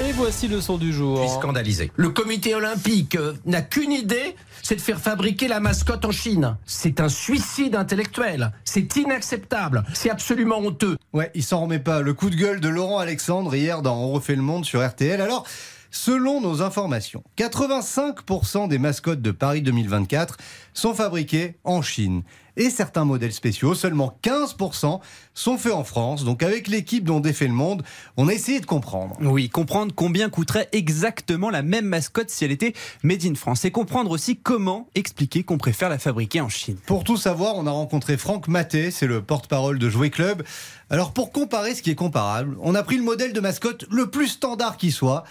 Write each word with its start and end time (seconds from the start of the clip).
Et 0.00 0.10
voici 0.10 0.48
le 0.48 0.60
son 0.60 0.76
du 0.76 0.92
jour. 0.92 1.22
Je 1.22 1.28
suis 1.28 1.38
scandalisé. 1.38 1.92
Le 1.94 2.08
comité 2.08 2.56
olympique 2.56 3.14
euh, 3.14 3.34
n'a 3.46 3.62
qu'une 3.62 3.92
idée, 3.92 4.34
c'est 4.60 4.74
de 4.74 4.80
faire 4.80 4.98
fabriquer 4.98 5.46
la 5.46 5.60
mascotte 5.60 6.04
en 6.04 6.10
Chine. 6.10 6.56
C'est 6.66 6.98
un 6.98 7.08
suicide 7.08 7.76
intellectuel. 7.76 8.50
C'est 8.64 8.96
inacceptable. 8.96 9.84
C'est 9.94 10.10
absolument 10.10 10.58
honteux. 10.58 10.96
Ouais, 11.12 11.30
il 11.36 11.44
s'en 11.44 11.60
remet 11.60 11.78
pas. 11.78 12.00
Le 12.00 12.12
coup 12.12 12.28
de 12.28 12.34
gueule 12.34 12.58
de 12.58 12.68
Laurent 12.68 12.98
Alexandre 12.98 13.54
hier 13.54 13.82
dans 13.82 13.96
On 13.96 14.10
refait 14.10 14.34
le 14.34 14.42
monde 14.42 14.64
sur 14.64 14.84
RTL. 14.84 15.20
Alors, 15.20 15.46
selon 15.94 16.40
nos 16.40 16.60
informations, 16.60 17.22
85% 17.38 18.68
des 18.68 18.78
mascottes 18.78 19.22
de 19.22 19.30
Paris 19.30 19.62
2024 19.62 20.36
sont 20.74 20.92
fabriquées 20.92 21.54
en 21.62 21.82
Chine. 21.82 22.22
Et 22.56 22.70
certains 22.70 23.04
modèles 23.04 23.32
spéciaux, 23.32 23.74
seulement 23.74 24.16
15%, 24.22 25.00
sont 25.34 25.58
faits 25.58 25.72
en 25.72 25.82
France. 25.82 26.24
Donc 26.24 26.42
avec 26.42 26.68
l'équipe 26.68 27.04
dont 27.04 27.20
défait 27.20 27.46
le 27.46 27.52
monde, 27.52 27.82
on 28.16 28.28
a 28.28 28.32
essayé 28.32 28.60
de 28.60 28.66
comprendre. 28.66 29.16
Oui, 29.20 29.48
comprendre 29.48 29.92
combien 29.94 30.28
coûterait 30.30 30.68
exactement 30.72 31.50
la 31.50 31.62
même 31.62 31.86
mascotte 31.86 32.30
si 32.30 32.44
elle 32.44 32.52
était 32.52 32.74
made 33.02 33.24
in 33.24 33.34
France. 33.34 33.64
Et 33.64 33.70
comprendre 33.70 34.10
aussi 34.10 34.36
comment 34.36 34.88
expliquer 34.94 35.42
qu'on 35.42 35.58
préfère 35.58 35.88
la 35.88 35.98
fabriquer 35.98 36.40
en 36.40 36.48
Chine. 36.48 36.76
Pour 36.86 37.02
tout 37.02 37.16
savoir, 37.16 37.56
on 37.56 37.66
a 37.66 37.72
rencontré 37.72 38.16
Franck 38.16 38.46
Maté, 38.46 38.90
c'est 38.90 39.06
le 39.06 39.22
porte-parole 39.22 39.78
de 39.78 39.88
Jouet 39.88 40.10
Club. 40.10 40.44
Alors 40.90 41.12
pour 41.12 41.32
comparer 41.32 41.74
ce 41.74 41.82
qui 41.82 41.90
est 41.90 41.96
comparable, 41.96 42.56
on 42.60 42.74
a 42.74 42.82
pris 42.82 42.96
le 42.96 43.02
modèle 43.02 43.32
de 43.32 43.40
mascotte 43.40 43.84
le 43.90 44.10
plus 44.10 44.28
standard 44.28 44.76
qui 44.76 44.92
soit. 44.92 45.24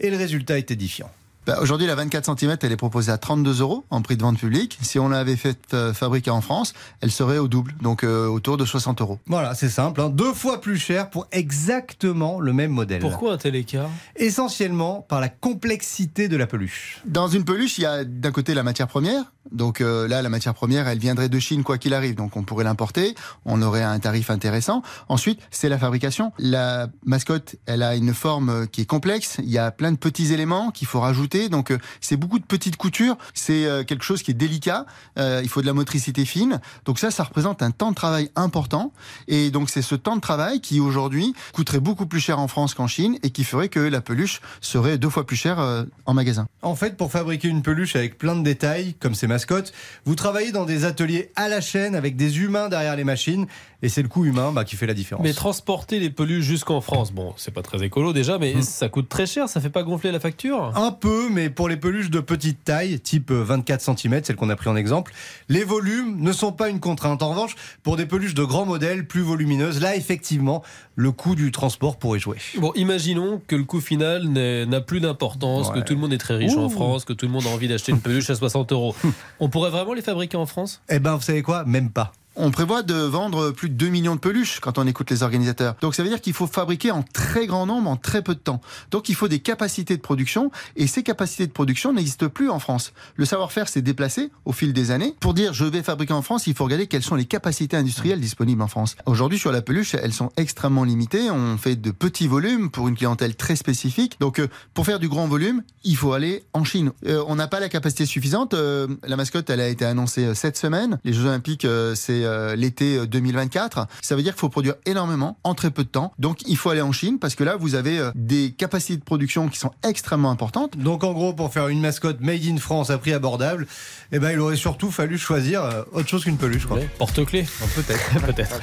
Et 0.00 0.10
le 0.10 0.16
résultat 0.16 0.58
est 0.58 0.70
édifiant. 0.70 1.10
Bah, 1.46 1.58
aujourd'hui, 1.60 1.86
la 1.86 1.94
24 1.94 2.38
cm, 2.38 2.56
elle 2.62 2.72
est 2.72 2.76
proposée 2.76 3.10
à 3.10 3.18
32 3.18 3.60
euros 3.60 3.84
en 3.90 4.02
prix 4.02 4.16
de 4.16 4.22
vente 4.22 4.38
public. 4.38 4.78
Si 4.82 4.98
on 4.98 5.08
l'avait 5.08 5.36
fait 5.36 5.58
euh, 5.72 5.94
fabriquer 5.94 6.30
en 6.30 6.42
France, 6.42 6.74
elle 7.00 7.10
serait 7.10 7.38
au 7.38 7.48
double, 7.48 7.74
donc 7.80 8.04
euh, 8.04 8.26
autour 8.26 8.58
de 8.58 8.64
60 8.64 9.00
euros. 9.00 9.18
Voilà, 9.26 9.54
c'est 9.54 9.70
simple, 9.70 10.00
hein. 10.02 10.10
deux 10.10 10.34
fois 10.34 10.60
plus 10.60 10.76
cher 10.76 11.08
pour 11.08 11.26
exactement 11.32 12.40
le 12.40 12.52
même 12.52 12.70
modèle. 12.70 13.00
Pourquoi 13.00 13.32
un 13.32 13.36
tel 13.38 13.56
écart? 13.56 13.88
Essentiellement 14.16 15.04
par 15.08 15.20
la 15.20 15.30
complexité 15.30 16.28
de 16.28 16.36
la 16.36 16.46
peluche. 16.46 17.00
Dans 17.06 17.28
une 17.28 17.44
peluche, 17.44 17.78
il 17.78 17.82
y 17.82 17.86
a 17.86 18.04
d'un 18.04 18.32
côté 18.32 18.52
la 18.52 18.62
matière 18.62 18.86
première. 18.86 19.24
Donc 19.52 19.80
euh, 19.80 20.06
là, 20.06 20.22
la 20.22 20.28
matière 20.28 20.54
première, 20.54 20.88
elle 20.88 20.98
viendrait 20.98 21.28
de 21.28 21.38
Chine 21.38 21.62
quoi 21.62 21.78
qu'il 21.78 21.94
arrive. 21.94 22.14
Donc 22.14 22.36
on 22.36 22.42
pourrait 22.42 22.64
l'importer, 22.64 23.14
on 23.44 23.62
aurait 23.62 23.82
un 23.82 23.98
tarif 23.98 24.30
intéressant. 24.30 24.82
Ensuite, 25.08 25.40
c'est 25.50 25.68
la 25.68 25.78
fabrication. 25.78 26.32
La 26.38 26.88
mascotte, 27.04 27.56
elle 27.66 27.82
a 27.82 27.96
une 27.96 28.14
forme 28.14 28.66
qui 28.68 28.82
est 28.82 28.86
complexe. 28.86 29.36
Il 29.38 29.50
y 29.50 29.58
a 29.58 29.70
plein 29.70 29.92
de 29.92 29.96
petits 29.96 30.32
éléments 30.32 30.70
qu'il 30.70 30.86
faut 30.86 31.00
rajouter 31.00 31.30
donc 31.48 31.70
euh, 31.70 31.78
c'est 32.00 32.16
beaucoup 32.16 32.38
de 32.38 32.44
petites 32.44 32.76
coutures. 32.76 33.16
C'est 33.34 33.64
euh, 33.64 33.84
quelque 33.84 34.04
chose 34.04 34.22
qui 34.22 34.30
est 34.30 34.34
délicat. 34.34 34.86
Euh, 35.18 35.40
il 35.42 35.48
faut 35.48 35.60
de 35.60 35.66
la 35.66 35.72
motricité 35.72 36.24
fine. 36.24 36.60
Donc 36.84 36.98
ça, 36.98 37.10
ça 37.10 37.24
représente 37.24 37.62
un 37.62 37.70
temps 37.70 37.90
de 37.90 37.94
travail 37.94 38.30
important. 38.36 38.92
Et 39.28 39.50
donc 39.50 39.70
c'est 39.70 39.82
ce 39.82 39.94
temps 39.94 40.16
de 40.16 40.20
travail 40.20 40.60
qui 40.60 40.80
aujourd'hui 40.80 41.34
coûterait 41.52 41.80
beaucoup 41.80 42.06
plus 42.06 42.20
cher 42.20 42.38
en 42.38 42.48
France 42.48 42.74
qu'en 42.74 42.86
Chine 42.86 43.18
et 43.22 43.30
qui 43.30 43.44
ferait 43.44 43.68
que 43.68 43.80
la 43.80 44.00
peluche 44.00 44.40
serait 44.60 44.98
deux 44.98 45.10
fois 45.10 45.26
plus 45.26 45.36
chère 45.36 45.84
en 46.06 46.14
magasin. 46.14 46.46
En 46.62 46.74
fait, 46.74 46.96
pour 46.96 47.10
fabriquer 47.10 47.48
une 47.48 47.62
peluche 47.62 47.96
avec 47.96 48.18
plein 48.18 48.36
de 48.36 48.42
détails, 48.42 48.94
comme 48.94 49.14
ces 49.14 49.26
mascottes, 49.30 49.72
vous 50.04 50.14
travaillez 50.14 50.52
dans 50.52 50.66
des 50.66 50.84
ateliers 50.84 51.30
à 51.36 51.48
la 51.48 51.60
chaîne 51.60 51.94
avec 51.94 52.16
des 52.16 52.40
humains 52.40 52.68
derrière 52.68 52.96
les 52.96 53.04
machines. 53.04 53.46
Et 53.82 53.88
c'est 53.88 54.02
le 54.02 54.08
coût 54.08 54.26
humain 54.26 54.52
bah, 54.52 54.64
qui 54.64 54.76
fait 54.76 54.86
la 54.86 54.92
différence. 54.92 55.24
Mais 55.24 55.32
transporter 55.32 56.00
les 56.00 56.10
peluches 56.10 56.44
jusqu'en 56.44 56.82
France, 56.82 57.12
bon, 57.12 57.32
c'est 57.38 57.50
pas 57.50 57.62
très 57.62 57.82
écolo 57.82 58.12
déjà, 58.12 58.38
mais 58.38 58.54
hmm. 58.54 58.62
ça 58.62 58.90
coûte 58.90 59.08
très 59.08 59.24
cher. 59.24 59.48
Ça 59.48 59.60
fait 59.60 59.70
pas 59.70 59.82
gonfler 59.82 60.12
la 60.12 60.20
facture? 60.20 60.76
Un 60.76 60.92
peu, 60.92 61.30
mais 61.30 61.48
pour 61.48 61.66
les 61.68 61.78
peluches 61.78 62.10
de 62.10 62.20
petite 62.20 62.62
taille, 62.62 63.00
type 63.00 63.30
24 63.30 63.96
cm, 63.96 64.24
celle 64.24 64.36
qu'on 64.36 64.50
a 64.50 64.56
pris 64.56 64.68
en 64.68 64.76
exemple, 64.76 65.12
les 65.48 65.64
volumes 65.64 66.20
ne 66.20 66.32
sont 66.32 66.52
pas 66.52 66.68
une 66.68 66.80
contrainte. 66.80 67.22
En 67.22 67.30
revanche, 67.30 67.56
pour 67.82 67.96
des 67.96 68.04
peluches 68.04 68.34
de 68.34 68.44
grands 68.44 68.66
modèles, 68.66 69.06
plus 69.06 69.22
volumineuses, 69.22 69.80
là, 69.80 69.96
effectivement, 69.96 70.62
le 70.94 71.12
coût 71.12 71.34
du 71.34 71.50
transport 71.50 71.98
pourrait 71.98 72.18
jouer. 72.18 72.36
Bon, 72.58 72.72
imaginons 72.74 73.40
que 73.46 73.56
le 73.56 73.64
coût 73.64 73.80
final 73.80 74.24
n'a 74.28 74.80
plus 74.82 75.00
d'importance, 75.00 75.70
que 75.70 75.80
tout 75.80 75.94
le 75.94 76.00
monde 76.00 76.12
est 76.12 76.18
très 76.18 76.36
riche 76.36 76.56
en 76.56 76.68
France, 76.68 77.06
que 77.06 77.14
tout 77.14 77.24
le 77.24 77.32
monde 77.32 77.46
a 77.46 77.50
envie 77.50 77.68
d'acheter 77.68 77.92
une 77.92 78.00
peluche 78.00 78.28
à 78.28 78.34
60 78.34 78.72
euros. 78.72 78.94
On 79.38 79.48
pourrait 79.48 79.70
vraiment 79.70 79.92
les 79.94 80.02
fabriquer 80.02 80.36
en 80.36 80.46
France? 80.46 80.82
Eh 80.88 80.98
ben, 80.98 81.16
vous 81.16 81.22
savez 81.22 81.42
quoi? 81.42 81.64
Même 81.64 81.90
pas. 81.90 82.12
On 82.42 82.50
prévoit 82.50 82.82
de 82.82 82.94
vendre 82.94 83.50
plus 83.50 83.68
de 83.68 83.74
2 83.74 83.88
millions 83.88 84.14
de 84.14 84.20
peluches 84.20 84.60
quand 84.60 84.78
on 84.78 84.86
écoute 84.86 85.10
les 85.10 85.22
organisateurs. 85.22 85.74
Donc 85.82 85.94
ça 85.94 86.02
veut 86.02 86.08
dire 86.08 86.22
qu'il 86.22 86.32
faut 86.32 86.46
fabriquer 86.46 86.90
en 86.90 87.02
très 87.02 87.46
grand 87.46 87.66
nombre 87.66 87.90
en 87.90 87.96
très 87.96 88.22
peu 88.22 88.34
de 88.34 88.40
temps. 88.40 88.62
Donc 88.90 89.10
il 89.10 89.14
faut 89.14 89.28
des 89.28 89.40
capacités 89.40 89.94
de 89.94 90.00
production 90.00 90.50
et 90.74 90.86
ces 90.86 91.02
capacités 91.02 91.46
de 91.46 91.52
production 91.52 91.92
n'existent 91.92 92.30
plus 92.30 92.48
en 92.48 92.58
France. 92.58 92.94
Le 93.16 93.26
savoir-faire 93.26 93.68
s'est 93.68 93.82
déplacé 93.82 94.30
au 94.46 94.52
fil 94.52 94.72
des 94.72 94.90
années. 94.90 95.14
Pour 95.20 95.34
dire 95.34 95.52
je 95.52 95.66
vais 95.66 95.82
fabriquer 95.82 96.14
en 96.14 96.22
France, 96.22 96.46
il 96.46 96.54
faut 96.54 96.64
regarder 96.64 96.86
quelles 96.86 97.02
sont 97.02 97.14
les 97.14 97.26
capacités 97.26 97.76
industrielles 97.76 98.20
disponibles 98.20 98.62
en 98.62 98.68
France. 98.68 98.96
Aujourd'hui 99.04 99.38
sur 99.38 99.52
la 99.52 99.60
peluche, 99.60 99.94
elles 99.94 100.14
sont 100.14 100.30
extrêmement 100.38 100.84
limitées. 100.84 101.30
On 101.30 101.58
fait 101.58 101.76
de 101.76 101.90
petits 101.90 102.26
volumes 102.26 102.70
pour 102.70 102.88
une 102.88 102.96
clientèle 102.96 103.36
très 103.36 103.54
spécifique. 103.54 104.16
Donc 104.18 104.38
euh, 104.38 104.48
pour 104.72 104.86
faire 104.86 104.98
du 104.98 105.10
grand 105.10 105.28
volume, 105.28 105.62
il 105.84 105.96
faut 105.96 106.14
aller 106.14 106.44
en 106.54 106.64
Chine. 106.64 106.92
Euh, 107.06 107.22
on 107.26 107.34
n'a 107.34 107.48
pas 107.48 107.60
la 107.60 107.68
capacité 107.68 108.06
suffisante. 108.06 108.54
Euh, 108.54 108.86
la 109.06 109.16
mascotte, 109.16 109.50
elle 109.50 109.60
a 109.60 109.68
été 109.68 109.84
annoncée 109.84 110.34
cette 110.34 110.56
semaine. 110.56 110.98
Les 111.04 111.12
Jeux 111.12 111.26
Olympiques, 111.26 111.66
c'est 111.94 112.29
euh, 112.30 112.56
l'été 112.56 113.06
2024. 113.06 113.78
Euh, 113.78 113.84
Ça 114.02 114.16
veut 114.16 114.22
dire 114.22 114.32
qu'il 114.32 114.40
faut 114.40 114.48
produire 114.48 114.74
énormément 114.86 115.38
en 115.44 115.54
très 115.54 115.70
peu 115.70 115.84
de 115.84 115.88
temps. 115.88 116.12
Donc 116.18 116.38
il 116.46 116.56
faut 116.56 116.70
aller 116.70 116.80
en 116.80 116.92
Chine 116.92 117.18
parce 117.18 117.34
que 117.34 117.44
là, 117.44 117.56
vous 117.56 117.74
avez 117.74 117.98
euh, 117.98 118.10
des 118.14 118.52
capacités 118.56 118.96
de 118.96 119.04
production 119.04 119.48
qui 119.48 119.58
sont 119.58 119.72
extrêmement 119.86 120.30
importantes. 120.30 120.76
Donc 120.76 121.04
en 121.04 121.12
gros, 121.12 121.32
pour 121.32 121.52
faire 121.52 121.68
une 121.68 121.80
mascotte 121.80 122.20
made 122.20 122.44
in 122.44 122.56
France 122.56 122.90
à 122.90 122.98
prix 122.98 123.12
abordable, 123.12 123.66
eh 124.12 124.18
ben, 124.18 124.30
il 124.30 124.40
aurait 124.40 124.56
surtout 124.56 124.90
fallu 124.90 125.18
choisir 125.18 125.84
autre 125.92 126.08
chose 126.08 126.24
qu'une 126.24 126.36
peluche. 126.36 126.66
Porte-clés. 126.98 127.46
Peut-être. 127.74 128.20
Peut-être. 128.26 128.60